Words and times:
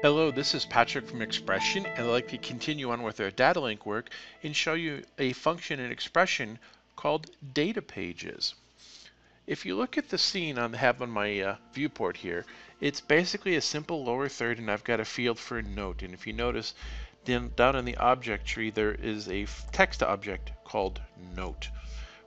Hello, 0.00 0.30
this 0.30 0.54
is 0.54 0.64
Patrick 0.64 1.08
from 1.08 1.18
XPression, 1.18 1.84
and 1.84 2.06
I'd 2.06 2.12
like 2.12 2.28
to 2.28 2.38
continue 2.38 2.92
on 2.92 3.02
with 3.02 3.18
our 3.18 3.32
Datalinq 3.32 3.84
work 3.84 4.10
and 4.44 4.54
show 4.54 4.74
you 4.74 5.02
a 5.18 5.32
function 5.32 5.80
in 5.80 5.90
XPression 5.90 6.58
called 6.94 7.28
data 7.52 7.82
pages. 7.82 8.54
If 9.48 9.66
you 9.66 9.74
look 9.74 9.98
at 9.98 10.08
the 10.08 10.16
scene 10.16 10.56
I 10.56 10.76
have 10.76 11.02
on 11.02 11.10
my 11.10 11.40
uh, 11.40 11.56
viewport 11.72 12.16
here, 12.16 12.46
it's 12.80 13.00
basically 13.00 13.56
a 13.56 13.60
simple 13.60 14.04
lower 14.04 14.28
third 14.28 14.60
and 14.60 14.70
I've 14.70 14.84
got 14.84 15.00
a 15.00 15.04
field 15.04 15.36
for 15.36 15.58
a 15.58 15.62
note. 15.62 16.04
And 16.04 16.14
if 16.14 16.28
you 16.28 16.32
notice 16.32 16.74
then 17.24 17.50
down 17.56 17.74
in 17.74 17.84
the 17.84 17.96
object 17.96 18.46
tree 18.46 18.70
there 18.70 18.94
is 18.94 19.28
a 19.28 19.48
text 19.72 20.04
object 20.04 20.52
called 20.62 21.00
note. 21.34 21.70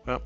Well, 0.05 0.21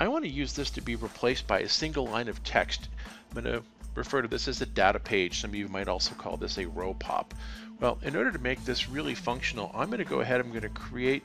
I 0.00 0.08
want 0.08 0.24
to 0.24 0.30
use 0.30 0.54
this 0.54 0.70
to 0.70 0.80
be 0.80 0.96
replaced 0.96 1.46
by 1.46 1.60
a 1.60 1.68
single 1.68 2.08
line 2.08 2.26
of 2.26 2.42
text. 2.42 2.88
I'm 3.30 3.40
going 3.40 3.44
to 3.44 3.62
refer 3.98 4.22
to 4.22 4.28
this 4.28 4.48
as 4.48 4.60
a 4.62 4.66
data 4.66 4.98
page. 4.98 5.40
Some 5.40 5.50
of 5.50 5.56
you 5.56 5.68
might 5.68 5.88
also 5.88 6.14
call 6.14 6.36
this 6.36 6.56
a 6.58 6.66
row 6.66 6.94
pop. 6.94 7.34
Well, 7.80 7.98
in 8.02 8.16
order 8.16 8.32
to 8.32 8.38
make 8.38 8.64
this 8.64 8.88
really 8.88 9.14
functional, 9.14 9.70
I'm 9.74 9.88
going 9.88 9.98
to 9.98 10.04
go 10.04 10.20
ahead, 10.20 10.40
I'm 10.40 10.50
going 10.50 10.62
to 10.62 10.68
create 10.68 11.24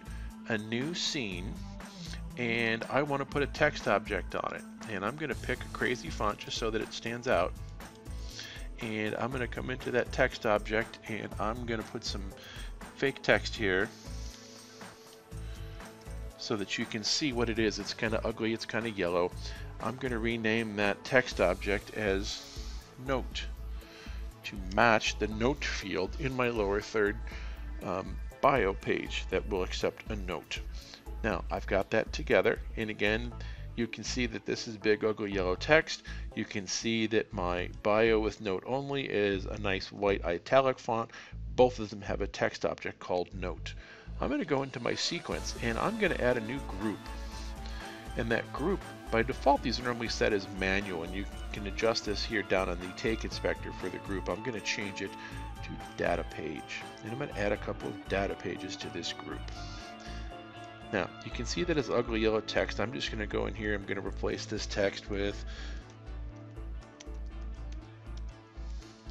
a 0.50 0.58
new 0.58 0.94
scene 0.94 1.54
and 2.38 2.84
I 2.90 3.04
want 3.04 3.22
to 3.22 3.26
put 3.26 3.44
a 3.44 3.48
text 3.48 3.88
object 3.88 4.36
on 4.36 4.56
it. 4.56 4.64
And 4.92 5.06
I'm 5.06 5.16
going 5.16 5.30
to 5.30 5.36
pick 5.36 5.64
a 5.64 5.68
crazy 5.68 6.10
font 6.10 6.40
just 6.40 6.58
so 6.58 6.70
that 6.72 6.82
it 6.82 6.92
stands 6.92 7.28
out. 7.28 7.54
And 8.82 9.16
I'm 9.16 9.30
going 9.30 9.42
to 9.42 9.48
come 9.48 9.70
into 9.70 9.92
that 9.92 10.12
text 10.12 10.46
object 10.46 10.98
and 11.08 11.30
I'm 11.40 11.66
going 11.66 11.82
to 11.82 11.88
put 11.88 12.04
some 12.04 12.24
fake 12.96 13.22
text 13.22 13.56
here 13.56 13.88
so 16.38 16.58
that 16.58 16.78
you 16.78 16.86
can 16.86 17.04
see 17.04 17.32
what 17.32 17.50
it 17.50 17.60
is. 17.60 17.80
It's 17.80 17.94
kind 17.94 18.14
of 18.14 18.26
ugly, 18.26 18.52
it's 18.54 18.66
kind 18.66 18.86
of 18.86 18.98
yellow. 18.98 19.32
I'm 19.84 19.98
going 19.98 20.14
to 20.14 20.20
rename 20.20 20.78
that 20.78 21.04
text 21.04 21.42
object 21.42 21.94
as 21.96 22.42
note 23.06 23.44
to 24.46 24.56
match 24.74 25.20
the 25.20 25.28
note 25.28 25.66
field 25.66 26.16
in 26.22 26.34
my 26.38 26.48
lower 26.48 26.80
third 26.80 27.18
um, 27.84 28.16
bio 28.40 28.74
page 28.74 29.26
that 29.30 29.48
will 29.50 29.62
accept 29.62 30.10
a 30.10 30.16
note. 30.16 30.62
Now 31.22 31.44
I've 31.52 31.68
got 31.68 31.90
that 31.92 32.14
together 32.14 32.60
and 32.78 32.90
again 32.90 33.34
you 33.76 33.86
can 33.88 34.06
see 34.06 34.26
that 34.28 34.46
this 34.46 34.70
is 34.70 34.78
big 34.78 35.04
ugly 35.04 35.34
yellow 35.34 35.56
text. 35.56 36.04
You 36.34 36.46
can 36.46 36.66
see 36.66 37.06
that 37.08 37.34
my 37.34 37.70
bio 37.82 38.22
with 38.22 38.40
note 38.40 38.64
only 38.66 39.04
is 39.04 39.46
a 39.46 39.60
nice 39.60 39.92
white 39.92 40.24
italic 40.24 40.80
font. 40.80 41.12
Both 41.58 41.80
of 41.80 41.90
them 41.90 42.02
have 42.02 42.22
a 42.22 42.28
text 42.28 42.64
object 42.64 43.00
called 43.00 43.34
note. 43.34 43.74
I'm 44.22 44.30
going 44.30 44.40
to 44.40 44.46
go 44.46 44.64
into 44.64 44.80
my 44.80 44.96
sequence 44.96 45.56
and 45.62 45.78
I'm 45.78 46.00
going 46.00 46.14
to 46.14 46.24
add 46.24 46.38
a 46.38 46.42
new 46.42 46.60
group. 46.80 47.00
And 48.16 48.32
that 48.32 48.54
group 48.54 48.80
by 49.14 49.22
default, 49.22 49.62
these 49.62 49.80
are 49.80 49.84
normally 49.84 50.08
set 50.08 50.34
as 50.34 50.48
manual, 50.60 51.04
and 51.04 51.14
you 51.14 51.24
can 51.52 51.68
adjust 51.68 52.06
this 52.06 52.26
here 52.26 52.42
down 52.42 52.68
on 52.68 52.80
the 52.80 52.88
take 52.98 53.24
inspector 53.24 53.72
for 53.74 53.88
the 53.88 54.00
group. 54.00 54.28
I'm 54.28 54.42
going 54.42 54.60
to 54.60 54.66
change 54.66 55.04
it 55.04 55.12
to 55.12 55.70
data 55.98 56.26
page, 56.32 56.82
and 57.04 57.12
I'm 57.12 57.20
going 57.20 57.30
to 57.30 57.40
add 57.40 57.52
a 57.52 57.58
couple 57.58 57.90
of 57.90 58.10
data 58.10 58.34
pages 58.34 58.76
to 58.78 58.90
this 58.90 59.14
group. 59.14 59.40
Now, 60.92 61.08
you 61.24 61.30
can 61.30 61.46
see 61.46 61.64
that 61.64 61.78
it's 61.78 61.92
ugly 61.92 62.22
yellow 62.22 62.42
text. 62.42 62.80
I'm 62.80 62.92
just 62.92 63.12
going 63.12 63.20
to 63.20 63.28
go 63.28 63.46
in 63.46 63.54
here, 63.54 63.76
I'm 63.76 63.84
going 63.84 64.02
to 64.02 64.08
replace 64.08 64.48
this 64.48 64.66
text 64.66 65.08
with 65.12 65.46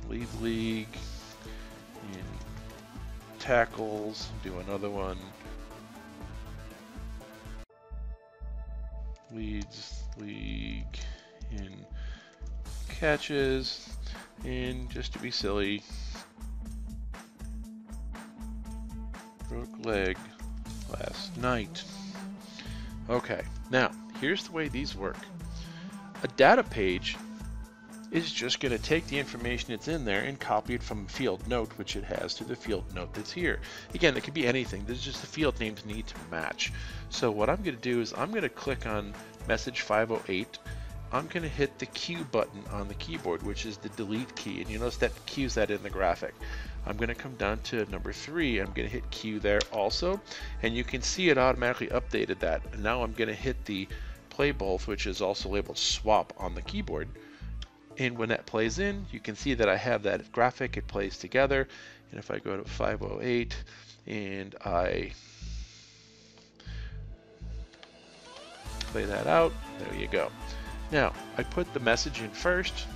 leave 0.09 0.43
league 0.43 0.97
in 2.13 2.25
tackles, 3.39 4.31
do 4.43 4.59
another 4.59 4.91
one 4.91 5.19
leads 9.35 10.05
league 10.19 10.99
in 11.51 11.85
catches 12.89 13.89
and 14.45 14.91
just 14.91 15.13
to 15.13 15.19
be 15.19 15.31
silly 15.31 15.83
broke 19.49 19.85
leg 19.85 20.17
last 20.91 21.37
night 21.39 21.83
okay 23.09 23.43
now 23.71 23.91
here's 24.21 24.45
the 24.45 24.53
way 24.53 24.69
these 24.69 24.95
work 24.95 25.19
a 26.23 26.29
data 26.29 26.63
page 26.63 27.17
is 28.13 28.31
just 28.31 28.61
going 28.61 28.77
to 28.77 28.83
take 28.83 29.07
the 29.07 29.19
information 29.19 29.71
that's 29.71 29.89
in 29.89 30.05
there 30.05 30.23
and 30.23 30.39
copy 30.39 30.75
it 30.75 30.83
from 30.83 31.07
field 31.07 31.49
note, 31.49 31.73
which 31.79 31.97
it 31.97 32.05
has, 32.05 32.35
to 32.35 32.45
the 32.45 32.55
field 32.55 32.85
note 32.95 33.13
that's 33.15 33.33
here. 33.33 33.59
Again, 33.95 34.17
it 34.17 34.23
could 34.23 34.35
be 34.35 34.47
anything. 34.47 34.85
This 34.85 34.99
is 34.99 35.05
just 35.05 35.21
the 35.23 35.27
field 35.27 35.59
names 35.59 35.87
need 35.87 36.07
to 36.07 36.15
match. 36.31 36.73
So 37.09 37.31
what 37.31 37.49
I'm 37.49 37.63
going 37.63 37.75
to 37.77 37.83
do 37.83 38.03
is 38.03 38.13
I'm 38.13 38.31
going 38.31 38.43
to 38.43 38.51
click 38.51 38.87
on 38.87 39.15
message 39.49 39.83
508. 39.83 40.59
I'm 41.13 41.27
going 41.27 41.43
to 41.43 41.49
hit 41.49 41.79
the 41.79 41.87
Q 41.87 42.25
button 42.25 42.65
on 42.71 42.89
the 42.89 42.95
keyboard, 42.95 43.43
which 43.43 43.67
is 43.67 43.77
the 43.77 43.91
delete 43.91 44.35
key. 44.35 44.63
And 44.63 44.71
you 44.71 44.79
notice 44.79 44.97
that 44.99 45.13
Q's 45.27 45.55
that 45.55 45.71
in 45.71 45.83
the 45.83 45.91
graphic. 45.91 46.35
I'm 46.87 46.97
going 46.97 47.11
to 47.11 47.15
come 47.15 47.35
down 47.35 47.59
to 47.65 47.85
number 47.91 48.13
three. 48.13 48.59
I'm 48.59 48.73
going 48.73 48.89
to 48.89 48.93
hit 48.93 49.11
Q 49.11 49.39
there 49.39 49.61
also. 49.71 50.21
And 50.63 50.75
you 50.75 50.85
can 50.85 51.03
see 51.03 51.29
it 51.29 51.37
automatically 51.37 51.89
updated 51.89 52.39
that. 52.39 52.63
And 52.73 52.83
now 52.83 53.03
I'm 53.03 53.13
going 53.13 53.29
to 53.29 53.35
hit 53.35 53.63
the 53.67 53.89
play 54.31 54.53
both, 54.53 54.87
which 54.87 55.07
is 55.07 55.21
also 55.21 55.51
labeled 55.51 55.77
swap 55.77 56.33
on 56.39 56.55
the 56.55 56.63
keyboard. 56.63 57.09
And 57.99 58.17
when 58.17 58.31
that 58.31 58.47
plays 58.47 58.79
in, 58.79 59.05
you 59.13 59.21
can 59.21 59.37
see 59.37 59.53
that 59.55 59.69
I 59.69 59.77
have 59.77 60.03
that 60.05 60.33
graphic, 60.33 60.79
it 60.79 60.87
plays 60.87 61.19
together. 61.19 61.69
And 62.11 62.19
if 62.19 62.31
I 62.31 62.39
go 62.39 62.57
to 62.57 62.65
508 62.65 63.55
and 64.07 64.55
I 64.65 65.13
play 68.93 69.05
that 69.07 69.27
out, 69.27 69.53
there 69.79 69.95
you 69.99 70.07
go. 70.07 70.31
Now, 70.91 71.13
I 71.39 71.43
put 71.43 71.73
the 71.73 71.81
message 71.81 72.21
in 72.21 72.31
first, 72.31 72.87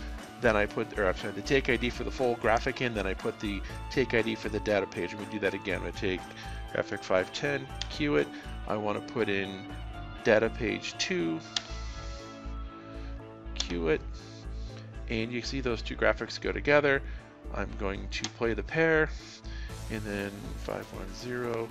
then 0.41 0.55
I 0.55 0.67
put, 0.67 0.99
or 0.99 1.09
I'm 1.09 1.17
sorry, 1.17 1.33
the 1.33 1.41
take 1.41 1.71
ID 1.71 1.91
for 1.91 2.05
the 2.05 2.11
full 2.11 2.34
graphic 2.37 2.83
in, 2.83 2.95
then 2.95 3.07
I 3.07 3.15
put 3.15 3.41
the 3.41 3.62
take 3.91 4.12
ID 4.12 4.34
for 4.34 4.51
the 4.51 4.61
data 4.61 4.87
page. 4.87 5.12
I'm 5.12 5.19
gonna 5.19 5.31
do 5.31 5.39
that 5.41 5.55
again. 5.55 5.77
I'm 5.77 5.87
gonna 5.87 5.93
take 5.93 6.21
graphic 6.73 7.03
510, 7.03 7.67
cue 7.89 8.17
it. 8.17 8.29
I 8.69 8.77
wanna 8.77 9.01
put 9.01 9.29
in 9.29 9.65
data 10.25 10.51
page 10.51 10.95
two, 10.99 11.41
cue 13.55 13.89
it, 13.89 14.03
and 15.09 15.33
you 15.33 15.41
see 15.41 15.61
those 15.61 15.81
two 15.81 15.97
graphics 15.97 16.39
go 16.39 16.53
together. 16.53 17.01
I'm 17.55 17.71
going 17.78 18.09
to 18.11 18.28
play 18.31 18.53
the 18.53 18.63
pair 18.63 19.09
and 19.91 20.03
then 20.03 20.31
510 20.65 21.69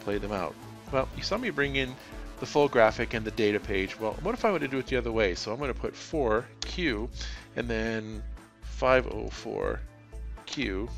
play 0.00 0.18
them 0.18 0.32
out. 0.32 0.54
Well, 0.92 1.08
you 1.16 1.22
saw 1.22 1.38
me 1.38 1.50
bring 1.50 1.76
in 1.76 1.94
the 2.44 2.50
full 2.50 2.68
graphic 2.68 3.14
and 3.14 3.24
the 3.24 3.30
data 3.30 3.58
page. 3.58 3.98
Well, 3.98 4.12
what 4.20 4.34
if 4.34 4.44
I 4.44 4.52
were 4.52 4.58
to 4.58 4.68
do 4.68 4.76
it 4.76 4.86
the 4.86 4.96
other 4.96 5.10
way? 5.10 5.34
So 5.34 5.50
I'm 5.50 5.56
going 5.56 5.72
to 5.72 5.80
put 5.80 5.94
4Q 5.94 7.08
and 7.56 7.66
then 7.66 8.22
504Q 8.78 10.90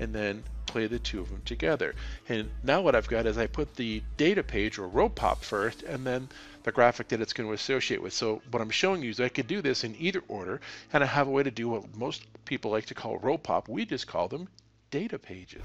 and 0.00 0.12
then 0.12 0.42
play 0.66 0.88
the 0.88 0.98
two 0.98 1.20
of 1.20 1.30
them 1.30 1.42
together. 1.44 1.94
And 2.28 2.50
now 2.64 2.80
what 2.80 2.96
I've 2.96 3.06
got 3.06 3.24
is 3.24 3.38
I 3.38 3.46
put 3.46 3.76
the 3.76 4.02
data 4.16 4.42
page 4.42 4.76
or 4.76 4.88
row 4.88 5.08
pop 5.08 5.44
first 5.44 5.84
and 5.84 6.04
then 6.04 6.28
the 6.64 6.72
graphic 6.72 7.06
that 7.08 7.20
it's 7.20 7.32
going 7.32 7.48
to 7.48 7.54
associate 7.54 8.02
with. 8.02 8.12
So 8.12 8.42
what 8.50 8.60
I'm 8.60 8.70
showing 8.70 9.00
you 9.00 9.10
is 9.10 9.20
I 9.20 9.28
could 9.28 9.46
do 9.46 9.62
this 9.62 9.84
in 9.84 9.94
either 10.00 10.24
order 10.26 10.60
and 10.92 11.04
I 11.04 11.06
have 11.06 11.28
a 11.28 11.30
way 11.30 11.44
to 11.44 11.52
do 11.52 11.68
what 11.68 11.96
most 11.96 12.26
people 12.46 12.72
like 12.72 12.86
to 12.86 12.94
call 12.94 13.18
row 13.18 13.38
pop. 13.38 13.68
We 13.68 13.86
just 13.86 14.08
call 14.08 14.26
them 14.26 14.48
data 14.90 15.20
pages. 15.20 15.62